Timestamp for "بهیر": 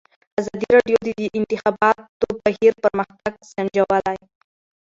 2.43-2.73